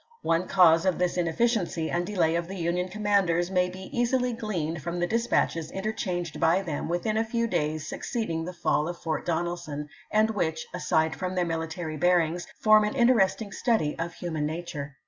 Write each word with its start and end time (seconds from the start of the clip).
One 0.23 0.47
cause 0.47 0.83
of 0.87 0.97
this 0.97 1.15
inefficiency 1.15 1.91
and 1.91 2.07
delay 2.07 2.33
of 2.33 2.47
the 2.47 2.55
Union 2.55 2.89
commanders 2.89 3.51
may 3.51 3.69
be 3.69 3.87
easily 3.95 4.33
gleaned 4.33 4.81
from 4.81 4.99
the 4.99 5.05
dispatches 5.05 5.69
interchanged 5.69 6.39
by 6.39 6.63
them 6.63 6.89
within 6.89 7.17
a 7.17 7.23
few 7.23 7.45
days 7.45 7.85
succeeding 7.87 8.43
the 8.45 8.51
fall 8.51 8.87
of 8.87 8.97
Fort 8.97 9.27
Donelson, 9.27 9.89
and 10.09 10.31
which, 10.31 10.65
aside 10.73 11.15
from 11.15 11.35
their 11.35 11.45
military 11.45 11.97
bearings, 11.97 12.47
form 12.59 12.83
an 12.83 12.95
inter 12.95 13.19
esting 13.19 13.53
study 13.53 13.95
of 13.99 14.15
human 14.15 14.47
nature. 14.47 14.95